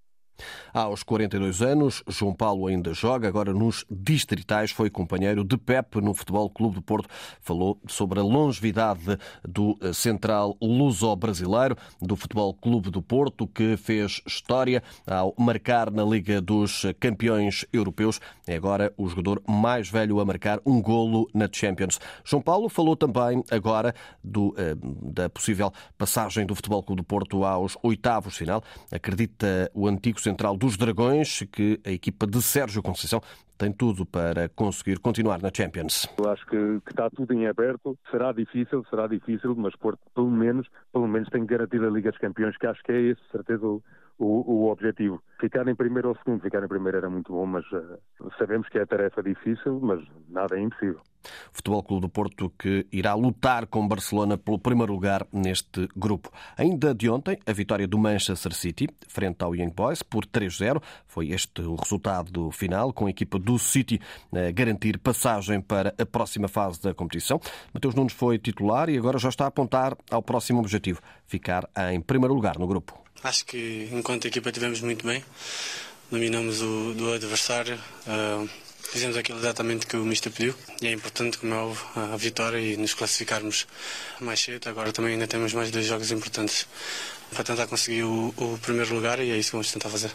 aos 0.73 1.03
42 1.03 1.61
anos, 1.61 2.03
João 2.09 2.33
Paulo 2.33 2.67
ainda 2.67 2.95
joga, 2.95 3.29
agora 3.29 3.53
nos 3.53 3.85
distritais, 3.91 4.71
foi 4.71 4.89
companheiro 4.89 5.45
de 5.45 5.57
Pepe 5.57 6.01
no 6.01 6.15
Futebol 6.15 6.49
Clube 6.49 6.77
do 6.77 6.83
Porto. 6.83 7.09
Falou 7.41 7.79
sobre 7.87 8.21
a 8.21 8.23
longevidade 8.23 9.19
do 9.47 9.79
eh, 9.81 9.93
central 9.93 10.57
luso-brasileiro 10.61 11.77
do 12.01 12.17
Futebol 12.17 12.55
Clube 12.55 12.91
do 12.91 13.03
Porto, 13.03 13.47
que 13.47 13.77
fez 13.77 14.23
história 14.27 14.83
ao 15.07 15.35
marcar 15.39 15.91
na 15.91 16.05
Liga 16.05 16.41
dos 16.41 16.87
Campeões 16.99 17.67
Europeus. 17.73 18.21
É 18.47 18.57
agora 18.57 18.93
o 18.97 19.09
jogador 19.09 19.43
mais 19.47 19.91
velho 19.91 20.21
a 20.21 20.25
marcar 20.25 20.59
um 20.65 20.81
golo 20.81 21.29
na 21.35 21.49
Champions. 21.53 22.01
João 22.25 22.43
Paulo 22.43 22.69
falou 22.69 22.97
também 22.97 23.45
agora 23.51 23.95
do, 24.25 24.55
eh, 24.57 24.75
da 25.03 25.29
possível 25.29 25.73
passagem 25.99 26.47
do 26.47 26.55
Futebol 26.55 26.83
Clube 26.83 27.03
do 27.03 27.05
Porto 27.05 27.45
aos 27.45 27.77
oitavos 27.83 28.37
final. 28.37 28.63
Acredita 28.91 29.71
o 29.75 29.87
antigo 29.87 30.21
central 30.23 30.57
dos 30.57 30.77
Dragões, 30.77 31.43
que 31.53 31.81
a 31.85 31.91
equipa 31.91 32.27
de 32.27 32.41
Sérgio 32.41 32.83
Conceição 32.83 33.21
tem 33.59 33.73
tudo 33.73 34.05
para 34.05 34.49
conseguir 34.49 34.99
continuar 34.99 35.41
na 35.41 35.51
Champions. 35.55 36.09
Eu 36.19 36.31
acho 36.31 36.45
que, 36.47 36.57
que, 36.85 36.91
está 36.91 37.09
tudo 37.11 37.33
em 37.33 37.47
aberto. 37.47 37.97
Será 38.11 38.33
difícil, 38.33 38.85
será 38.91 39.07
difícil, 39.07 39.55
mas 39.57 39.75
por, 39.77 39.97
pelo 40.15 40.31
menos, 40.31 40.67
pelo 40.93 41.07
menos 41.07 41.29
tem 41.29 41.43
que 41.47 41.55
garantir 41.55 41.83
a 41.83 41.89
Liga 41.89 42.11
dos 42.11 42.19
Campeões, 42.19 42.57
que 42.57 42.67
acho 42.67 42.83
que 42.83 42.91
é 42.91 43.01
esse, 43.01 43.21
certeza, 43.31 43.65
o, 44.23 44.45
o, 44.47 44.71
objetivo. 44.71 45.21
Ficar 45.41 45.67
em 45.67 45.75
primeiro 45.75 46.11
ou 46.11 46.17
segundo, 46.17 46.41
ficar 46.41 46.63
em 46.63 46.69
primeiro 46.69 46.97
era 46.97 47.11
muito 47.11 47.33
bom, 47.33 47.45
mas 47.45 47.65
uh, 47.73 47.99
sabemos 48.39 48.69
que 48.69 48.79
é 48.79 48.87
tarefa 48.87 49.21
difícil, 49.21 49.81
mas 49.83 50.01
nada 50.29 50.57
é 50.57 50.61
impossível. 50.61 51.01
Futebol 51.53 51.83
Clube 51.83 52.03
do 52.03 52.09
Porto 52.09 52.53
que 52.57 52.87
irá 52.93 53.15
lutar 53.15 53.67
com 53.67 53.87
Barcelona 53.87 54.39
pelo 54.39 54.59
primeiro 54.59 54.93
lugar 54.93 55.27
neste 55.33 55.89
grupo. 55.97 56.31
Ainda 56.57 56.95
de 56.95 57.11
ontem, 57.11 57.39
a 57.45 57.53
vitória 57.53 57.87
do 57.87 57.99
Manchester 57.99 58.53
City 58.55 58.89
frente 59.09 59.43
ao 59.43 59.55
Young 59.55 59.73
Boys 59.73 60.03
por 60.03 60.25
3-0. 60.25 60.81
Foi 61.07 61.31
este 61.31 61.63
o 61.63 61.75
resultado 61.75 62.51
final, 62.53 62.93
com 62.93 63.07
a 63.07 63.11
equipa 63.11 63.39
do 63.39 63.59
City 63.59 64.01
a 64.33 64.53
garantir 64.53 64.99
passagem 64.99 65.61
para 65.61 65.95
a 65.99 66.07
próxima 66.07 66.47
fase 66.47 66.81
da 66.81 66.95
competição. 66.95 67.41
Mateus 67.75 67.95
Nunes 67.95 68.13
foi 68.13 68.39
titular 68.39 68.89
e 68.89 68.97
agora 68.97 69.19
já 69.19 69.29
está 69.29 69.45
a 69.45 69.49
apontar 69.49 69.97
ao 70.11 70.23
próximo 70.23 70.61
objetivo, 70.61 71.01
ficar 71.27 71.69
em 71.91 72.01
primeiro 72.01 72.35
lugar 72.35 72.59
no 72.59 72.67
grupo. 72.67 73.02
Acho 73.23 73.45
que 73.45 73.89
enquanto 73.93 74.27
equipa 74.27 74.51
tivemos 74.51 74.81
muito 74.81 75.07
bem, 75.07 75.25
dominamos 76.11 76.61
o 76.61 76.95
do 76.95 77.13
adversário. 77.13 77.79
Uh 78.07 78.49
Fizemos 78.93 79.17
aquilo 79.17 79.39
exatamente 79.39 79.87
que 79.87 79.97
o 79.97 80.05
Mister 80.05 80.31
pediu 80.31 80.55
e 80.83 80.87
é 80.87 80.93
importante, 80.93 81.39
como 81.39 81.55
é 81.55 81.57
óbvio, 81.57 81.83
a 81.97 82.15
vitória 82.15 82.59
e 82.59 82.77
nos 82.77 82.93
classificarmos 82.93 83.67
mais 84.21 84.39
cedo. 84.39 84.69
Agora 84.69 84.93
também 84.93 85.15
ainda 85.15 85.27
temos 85.27 85.55
mais 85.55 85.71
dois 85.71 85.87
jogos 85.87 86.11
importantes 86.11 86.67
para 87.31 87.43
tentar 87.43 87.67
conseguir 87.69 88.03
o, 88.03 88.35
o 88.37 88.59
primeiro 88.59 88.95
lugar 88.95 89.19
e 89.19 89.31
é 89.31 89.39
isso 89.39 89.49
que 89.49 89.57
vamos 89.57 89.73
tentar 89.73 89.89
fazer. 89.89 90.11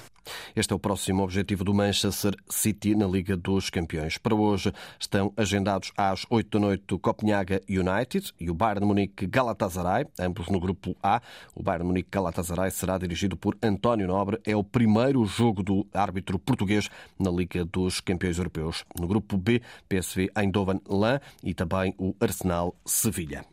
Este 0.55 0.73
é 0.73 0.75
o 0.75 0.79
próximo 0.79 1.23
objetivo 1.23 1.63
do 1.63 1.73
Manchester 1.73 2.35
City 2.49 2.95
na 2.95 3.07
Liga 3.07 3.35
dos 3.35 3.69
Campeões. 3.69 4.17
Para 4.17 4.35
hoje 4.35 4.71
estão 4.99 5.33
agendados 5.35 5.91
às 5.97 6.25
8 6.29 6.49
da 6.49 6.59
noite 6.59 6.93
o 6.93 6.99
Copenhaga 6.99 7.61
United 7.69 8.33
e 8.39 8.49
o 8.49 8.53
Bayern 8.53 8.85
Munique 8.85 9.27
Galatasaray, 9.27 10.05
ambos 10.19 10.47
no 10.49 10.59
grupo 10.59 10.95
A. 11.01 11.21
O 11.55 11.63
Bayern 11.63 11.87
Munique 11.87 12.09
Galatasaray 12.11 12.71
será 12.71 12.97
dirigido 12.97 13.37
por 13.37 13.57
António 13.61 14.07
Nobre. 14.07 14.39
É 14.45 14.55
o 14.55 14.63
primeiro 14.63 15.25
jogo 15.25 15.63
do 15.63 15.85
árbitro 15.93 16.39
português 16.39 16.89
na 17.19 17.29
Liga 17.29 17.63
dos 17.65 17.99
Campeões 17.99 18.37
Europeus. 18.37 18.83
No 18.99 19.07
grupo 19.07 19.37
B, 19.37 19.61
PSV 19.87 20.29
Eindhoven-Lan 20.35 21.19
e 21.43 21.53
também 21.53 21.93
o 21.97 22.15
Arsenal 22.19 22.75
Sevilha. 22.85 23.45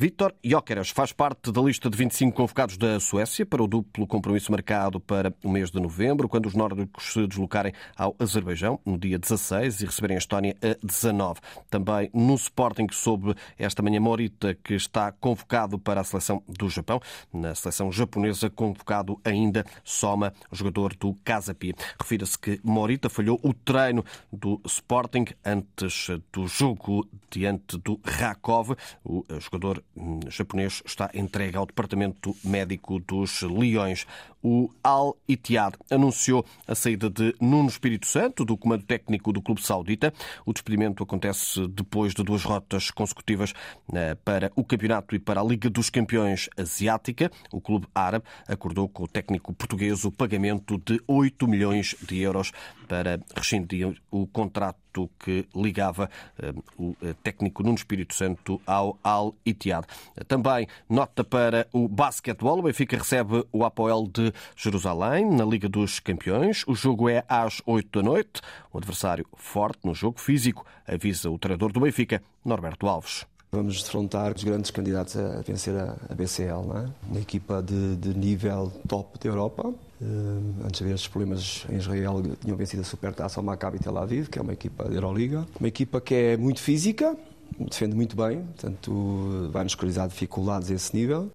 Vítor 0.00 0.34
Jóqueras 0.42 0.88
faz 0.88 1.12
parte 1.12 1.52
da 1.52 1.60
lista 1.60 1.90
de 1.90 1.98
25 1.98 2.34
convocados 2.34 2.78
da 2.78 2.98
Suécia 2.98 3.44
para 3.44 3.62
o 3.62 3.66
duplo 3.66 4.06
compromisso 4.06 4.50
marcado 4.50 4.98
para 4.98 5.30
o 5.44 5.50
mês 5.50 5.70
de 5.70 5.78
novembro, 5.78 6.26
quando 6.26 6.46
os 6.46 6.54
nórdicos 6.54 7.12
se 7.12 7.26
deslocarem 7.26 7.74
ao 7.94 8.16
Azerbaijão 8.18 8.80
no 8.82 8.96
dia 8.96 9.18
16 9.18 9.82
e 9.82 9.84
receberem 9.84 10.16
a 10.16 10.18
Estónia 10.18 10.56
a 10.62 10.74
19. 10.82 11.40
Também 11.68 12.08
no 12.14 12.34
Sporting 12.34 12.86
soube 12.90 13.34
esta 13.58 13.82
manhã 13.82 14.00
Morita 14.00 14.54
que 14.54 14.72
está 14.72 15.12
convocado 15.12 15.78
para 15.78 16.00
a 16.00 16.04
seleção 16.04 16.42
do 16.48 16.70
Japão. 16.70 16.98
Na 17.30 17.54
seleção 17.54 17.92
japonesa 17.92 18.48
convocado 18.48 19.20
ainda 19.22 19.66
Soma, 19.84 20.32
jogador 20.50 20.96
do 20.96 21.12
Casa 21.22 21.54
Pia. 21.54 21.74
Refira-se 22.00 22.38
que 22.38 22.58
Morita 22.64 23.10
falhou 23.10 23.38
o 23.42 23.52
treino 23.52 24.02
do 24.32 24.62
Sporting 24.64 25.26
antes 25.44 26.08
do 26.32 26.46
jogo 26.46 27.06
diante 27.30 27.76
do 27.76 28.00
Rakov, 28.02 28.74
o 29.04 29.26
jogador 29.38 29.84
japonês 30.28 30.82
está 30.84 31.10
entregue 31.14 31.56
ao 31.56 31.66
Departamento 31.66 32.34
Médico 32.44 32.98
dos 33.00 33.42
Leões. 33.42 34.06
O 34.42 34.70
Al 34.82 35.16
Ittihad 35.28 35.74
anunciou 35.90 36.44
a 36.66 36.74
saída 36.74 37.10
de 37.10 37.34
Nuno 37.40 37.68
Espírito 37.68 38.06
Santo 38.06 38.44
do 38.44 38.56
comando 38.56 38.84
técnico 38.84 39.32
do 39.32 39.42
clube 39.42 39.62
saudita. 39.62 40.12
O 40.46 40.52
despedimento 40.52 41.02
acontece 41.02 41.66
depois 41.68 42.14
de 42.14 42.22
duas 42.22 42.42
rotas 42.42 42.90
consecutivas 42.90 43.52
eh, 43.92 44.14
para 44.24 44.50
o 44.56 44.64
campeonato 44.64 45.14
e 45.14 45.18
para 45.18 45.40
a 45.40 45.44
Liga 45.44 45.68
dos 45.68 45.90
Campeões 45.90 46.48
Asiática. 46.56 47.30
O 47.52 47.60
clube 47.60 47.86
árabe 47.94 48.24
acordou 48.48 48.88
com 48.88 49.04
o 49.04 49.08
técnico 49.08 49.52
português 49.52 50.04
o 50.04 50.10
pagamento 50.10 50.78
de 50.78 51.00
8 51.06 51.46
milhões 51.46 51.94
de 52.00 52.20
euros 52.20 52.52
para 52.88 53.20
rescindir 53.36 54.00
o 54.10 54.26
contrato 54.26 55.10
que 55.18 55.46
ligava 55.54 56.10
eh, 56.38 56.52
o 56.78 56.96
eh, 57.02 57.14
técnico 57.22 57.62
Nuno 57.62 57.76
Espírito 57.76 58.14
Santo 58.14 58.60
ao 58.66 58.98
Al 59.04 59.34
Ittihad. 59.44 59.86
Também 60.26 60.66
nota 60.88 61.22
para 61.22 61.68
o 61.72 61.86
basquetebol. 61.86 62.58
O 62.58 62.62
Benfica 62.62 62.96
recebe 62.96 63.44
o 63.52 63.64
Apoel 63.64 64.08
de 64.12 64.29
Jerusalém 64.56 65.30
na 65.30 65.44
Liga 65.44 65.68
dos 65.68 66.00
Campeões. 66.00 66.64
O 66.66 66.74
jogo 66.74 67.08
é 67.08 67.24
às 67.28 67.62
8 67.66 68.00
da 68.00 68.02
noite. 68.02 68.40
O 68.72 68.78
adversário 68.78 69.26
forte 69.36 69.80
no 69.84 69.94
jogo 69.94 70.20
físico, 70.20 70.64
avisa 70.86 71.30
o 71.30 71.38
treinador 71.38 71.72
do 71.72 71.80
Benfica, 71.80 72.22
Norberto 72.44 72.86
Alves. 72.86 73.26
Vamos 73.52 73.82
defrontar 73.82 74.32
os 74.32 74.44
grandes 74.44 74.70
candidatos 74.70 75.16
a 75.16 75.42
vencer 75.42 75.74
a 75.76 76.14
BCL, 76.14 76.66
não 76.68 76.78
é? 76.78 76.86
Uma 77.08 77.20
equipa 77.20 77.60
de, 77.60 77.96
de 77.96 78.16
nível 78.16 78.72
top 78.86 79.18
da 79.18 79.28
Europa. 79.28 79.68
Uh, 80.00 80.64
antes 80.64 80.78
de 80.78 80.84
haver 80.84 80.94
estes 80.94 81.08
problemas 81.08 81.66
em 81.68 81.76
Israel, 81.76 82.22
tinham 82.40 82.56
vencido 82.56 82.82
a 82.82 82.84
Supertaça 82.84 83.40
ao 83.40 83.44
Maccabi 83.44 83.80
Tel 83.80 83.98
Aviv, 83.98 84.28
que 84.28 84.38
é 84.38 84.42
uma 84.42 84.52
equipa 84.52 84.84
da 84.84 84.94
Euroliga. 84.94 85.48
Uma 85.58 85.66
equipa 85.66 86.00
que 86.00 86.14
é 86.14 86.36
muito 86.36 86.60
física, 86.60 87.16
defende 87.58 87.96
muito 87.96 88.14
bem, 88.14 88.40
portanto 88.40 89.50
vai-nos 89.50 89.74
causar 89.74 90.06
dificuldades 90.06 90.70
a 90.70 90.74
esse 90.74 90.94
nível. 90.94 91.30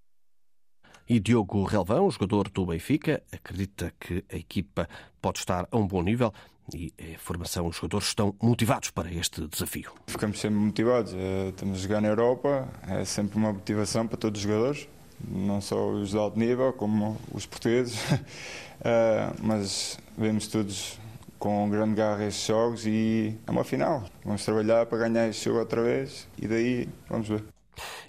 E 1.07 1.19
Diogo 1.19 1.63
Relvão, 1.65 2.09
jogador 2.09 2.50
do 2.50 2.65
Benfica, 2.65 3.21
acredita 3.31 3.93
que 4.00 4.24
a 4.31 4.38
equipa 4.38 4.89
pode 5.21 5.38
estar 5.38 5.67
a 5.71 5.77
um 5.77 5.85
bom 5.85 6.01
nível 6.01 6.33
e 6.74 6.91
a 7.00 7.19
formação, 7.19 7.67
os 7.67 7.75
jogadores 7.75 8.07
estão 8.07 8.33
motivados 8.41 8.89
para 8.89 9.13
este 9.13 9.47
desafio. 9.47 9.91
Ficamos 10.07 10.39
sempre 10.39 10.57
motivados. 10.57 11.13
Eh, 11.13 11.50
estamos 11.50 11.77
a 11.77 11.81
jogar 11.81 12.01
na 12.01 12.07
Europa, 12.07 12.67
é 12.88 13.05
sempre 13.05 13.38
uma 13.38 13.53
motivação 13.53 14.07
para 14.07 14.17
todos 14.17 14.39
os 14.39 14.43
jogadores, 14.43 14.89
não 15.29 15.62
só 15.62 15.91
os 15.91 16.09
de 16.09 16.17
alto 16.17 16.39
nível, 16.39 16.74
como 16.74 17.17
os 17.31 17.45
portugueses. 17.45 18.00
Eh, 18.83 19.31
mas 19.41 19.97
vemos 20.17 20.47
todos 20.47 21.00
com 21.39 21.69
grande 21.69 21.95
garra 21.95 22.25
estes 22.25 22.45
jogos 22.45 22.85
e 22.85 23.35
é 23.47 23.50
uma 23.50 23.63
final. 23.63 24.03
Vamos 24.24 24.43
trabalhar 24.43 24.85
para 24.85 24.97
ganhar 24.97 25.29
este 25.29 25.45
jogo 25.45 25.59
outra 25.59 25.81
vez 25.81 26.27
e 26.38 26.45
daí 26.45 26.89
vamos 27.09 27.27
ver. 27.29 27.54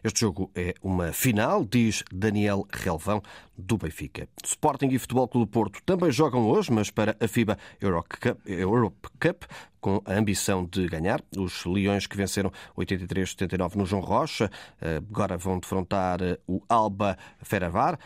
Este 0.03 0.21
jogo 0.21 0.51
é 0.55 0.75
uma 0.83 1.13
final, 1.13 1.65
diz 1.65 2.03
Daniel 2.13 2.67
Relvão, 2.73 3.23
do 3.57 3.77
Benfica. 3.77 4.29
Sporting 4.45 4.89
e 4.89 4.99
Futebol 4.99 5.29
Clube 5.29 5.51
Porto 5.51 5.81
também 5.85 6.11
jogam 6.11 6.47
hoje, 6.49 6.73
mas 6.73 6.91
para 6.91 7.17
a 7.21 7.29
FIBA 7.29 7.59
Europe 7.81 9.09
Cup, 9.21 9.45
com 9.87 10.03
a 10.05 10.15
ambição 10.15 10.65
de 10.65 10.89
ganhar. 10.89 11.23
Os 11.37 11.65
Leões 11.65 12.09
que 12.09 12.17
venceram 12.17 12.51
83-79 12.77 13.77
no 13.77 13.87
João 13.87 14.03
Rocha 14.03 14.51
agora 14.81 15.37
vão 15.37 15.61
defrontar 15.61 16.19
o 16.45 16.61
Alba 16.69 17.17
Feravar 17.41 17.97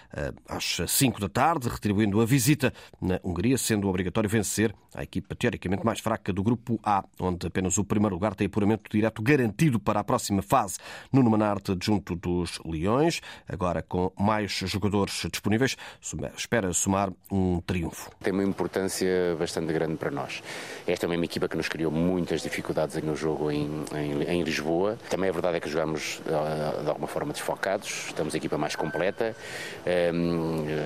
às 0.47 0.83
5 0.87 1.19
da 1.19 1.29
tarde, 1.31 1.71
retribuindo 1.71 2.21
a 2.21 2.27
visita 2.27 2.71
na 3.01 3.19
Hungria, 3.25 3.57
sendo 3.57 3.89
obrigatório 3.89 4.29
vencer 4.29 4.75
a 4.95 5.03
equipa 5.05 5.35
teoricamente 5.35 5.87
mais 5.87 6.01
fraca 6.01 6.35
do 6.35 6.43
grupo 6.43 6.79
A, 6.83 7.03
onde 7.19 7.47
apenas 7.47 7.79
o 7.79 7.85
primeiro 7.85 8.15
lugar 8.15 8.35
tem 8.35 8.47
apuramento 8.47 8.91
direto 8.91 9.23
garantido 9.23 9.81
para 9.81 10.01
a 10.01 10.05
próxima 10.05 10.43
fase. 10.43 10.77
Nuno 11.11 11.31
Manarte 11.31 11.75
junto 11.81 12.15
dos 12.15 12.59
Leões, 12.63 13.23
agora 13.49 13.83
com 13.83 14.13
mais 14.19 14.53
jogadores 14.53 15.15
disponíveis 15.33 15.41
disponíveis, 15.41 16.37
espera 16.37 16.75
somar 16.75 17.11
um 17.31 17.61
triunfo. 17.63 18.11
Tem 18.21 18.35
uma 18.35 18.45
importância 18.45 19.35
bastante 19.39 19.73
grande 19.73 19.97
para 19.97 20.11
nós. 20.11 20.43
Esta 20.87 21.07
é 21.07 21.09
uma 21.09 21.25
equipa 21.25 21.49
que 21.49 21.57
nos 21.57 21.70
criou 21.71 21.91
muitas 21.93 22.43
dificuldades 22.43 23.01
no 23.03 23.15
jogo 23.15 23.51
em, 23.51 23.85
em, 23.95 24.23
em 24.25 24.43
Lisboa. 24.43 24.99
Também 25.09 25.31
a 25.31 25.33
verdade 25.33 25.57
é 25.57 25.61
que 25.61 25.71
jogamos 25.71 26.21
ah, 26.27 26.83
de 26.83 26.89
alguma 26.89 27.07
forma 27.07 27.33
desfocados, 27.33 28.07
estamos 28.09 28.35
a 28.35 28.37
equipa 28.37 28.59
mais 28.59 28.75
completa. 28.75 29.35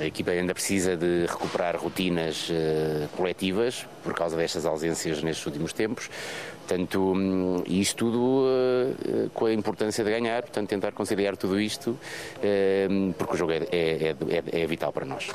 A 0.00 0.04
equipa 0.04 0.30
ainda 0.30 0.52
precisa 0.52 0.96
de 0.96 1.24
recuperar 1.26 1.76
rotinas 1.76 2.50
ah, 2.52 3.08
coletivas 3.16 3.86
por 4.04 4.12
causa 4.14 4.36
destas 4.36 4.66
ausências 4.66 5.22
nestes 5.22 5.46
últimos 5.46 5.72
tempos. 5.72 6.10
Portanto, 6.66 7.12
hum, 7.12 7.62
isto 7.66 8.06
tudo 8.06 8.44
uh, 8.46 9.30
com 9.34 9.44
a 9.44 9.52
importância 9.52 10.02
de 10.02 10.10
ganhar, 10.10 10.42
portanto, 10.42 10.68
tentar 10.68 10.92
conciliar 10.92 11.36
tudo 11.36 11.60
isto, 11.60 11.90
uh, 11.90 13.14
porque 13.18 13.34
o 13.34 13.36
jogo 13.36 13.52
é, 13.52 13.58
é, 13.70 14.10
é, 14.10 14.62
é, 14.62 14.66
vital 14.66 14.90
para 14.90 15.04
nós. 15.04 15.30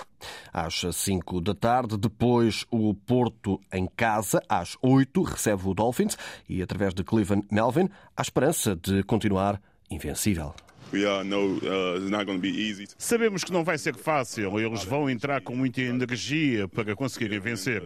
Às 0.51 0.83
5 0.91 1.39
da 1.39 1.53
tarde, 1.53 1.97
depois 1.97 2.65
o 2.71 2.95
Porto 2.95 3.59
em 3.71 3.87
casa, 3.95 4.41
às 4.49 4.75
8, 4.81 5.21
recebe 5.21 5.61
o 5.67 5.73
Dolphins 5.75 6.17
e, 6.49 6.63
através 6.63 6.95
de 6.95 7.03
Cleveland 7.03 7.45
Melvin, 7.51 7.89
há 8.17 8.21
esperança 8.21 8.75
de 8.75 9.03
continuar 9.03 9.61
invencível. 9.91 10.53
Uh, 10.91 12.87
Sabemos 12.97 13.43
que 13.43 13.51
não 13.51 13.63
vai 13.63 13.77
ser 13.77 13.95
fácil, 13.95 14.59
eles 14.59 14.83
vão 14.83 15.09
entrar 15.09 15.41
com 15.41 15.55
muita 15.55 15.81
energia 15.81 16.67
para 16.67 16.95
conseguirem 16.95 17.39
vencer. 17.39 17.83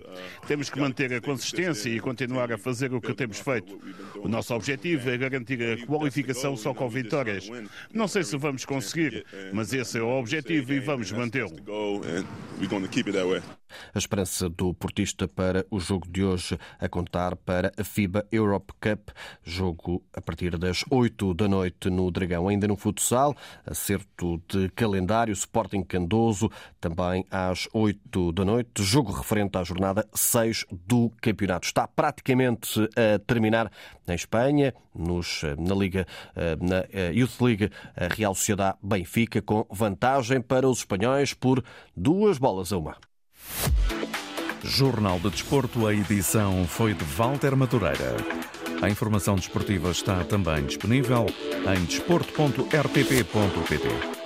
Temos 0.48 0.70
que 0.70 0.80
manter 0.80 1.14
a 1.14 1.20
consistência 1.22 1.90
e 1.90 2.00
continuar 2.00 2.52
a 2.52 2.58
fazer 2.58 2.94
o 2.94 3.02
que 3.02 3.14
temos 3.14 3.40
feito. 3.40 3.80
O 4.18 4.28
nosso 4.30 4.54
objetivo 4.54 5.10
é 5.10 5.18
garantir 5.18 5.62
a 5.62 5.86
qualificação 5.86 6.56
só 6.56 6.74
com 6.74 6.88
vitórias. 6.88 7.50
Não 7.94 8.08
sei 8.08 8.24
se 8.24 8.38
vamos 8.38 8.64
conseguir, 8.64 9.26
mas 9.52 9.74
esse 9.74 9.98
é 9.98 10.02
o 10.02 10.20
objetivo 10.20 10.74
e 10.74 10.80
vamos 10.80 11.12
mantê-lo. 11.12 11.56
A 13.94 13.98
esperança 13.98 14.50
do 14.50 14.74
portista 14.74 15.28
para 15.28 15.66
o 15.70 15.80
jogo 15.80 16.08
de 16.10 16.24
hoje 16.24 16.58
a 16.80 16.88
contar 16.90 17.36
para 17.36 17.72
a 17.78 17.84
FIBA 17.84 18.26
Europe 18.32 18.74
Cup, 18.80 19.10
jogo 19.44 20.04
a 20.14 20.22
partir 20.22 20.58
das 20.58 20.84
8 20.90 21.34
da 21.34 21.48
noite 21.48 21.90
no 21.90 22.10
Dragão. 22.12 22.48
Ainda 22.48 22.68
no 22.68 22.76
futsal, 22.76 23.36
acerto 23.66 24.42
de 24.48 24.70
calendário, 24.70 25.34
Sporting 25.34 25.84
Candoso, 25.84 26.50
também 26.80 27.26
às 27.30 27.68
8 27.74 28.32
da 28.32 28.46
noite, 28.46 28.84
jogo 28.84 29.12
referente 29.12 29.58
à 29.58 29.64
jornada 29.64 30.08
6 30.14 30.66
do 30.72 31.12
campeonato. 31.22 31.66
Está 31.66 31.88
praticamente 31.88 32.80
a 32.96 33.20
terminar 33.20 33.72
em 34.08 34.16
Espanha, 34.16 34.74
nos, 34.94 35.42
na 35.58 35.76
Liga, 35.76 36.06
na 36.62 36.84
Youth 37.12 37.42
League, 37.42 37.72
a 37.96 38.14
Real 38.14 38.36
Sociedade 38.36 38.78
Benfica, 38.82 39.42
com 39.42 39.66
vantagem 39.70 40.42
para 40.42 40.68
os 40.68 40.80
espanhóis 40.80 41.34
por 41.34 41.64
duas 41.96 42.38
bolas 42.38 42.72
a 42.72 42.78
uma. 42.78 42.98
Jornal 44.64 45.20
de 45.20 45.30
Desporto, 45.30 45.88
a 45.88 45.94
edição 45.94 46.66
foi 46.68 46.94
de 46.94 47.04
Walter 47.04 47.56
Madureira. 47.56 48.16
A 48.82 48.90
informação 48.90 49.36
desportiva 49.36 49.92
está 49.92 50.24
também 50.24 50.66
disponível 50.66 51.26
em 51.76 51.86
desporto.rtp.pt. 51.86 54.23